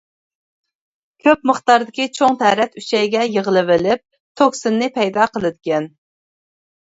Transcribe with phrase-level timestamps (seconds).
[1.25, 4.03] كۆپ مىقداردىكى چوڭ تەرەت ئۈچەيگە يىغىلىۋېلىپ،
[4.41, 5.89] توكسىننى پەيدا قىلىدىكەن.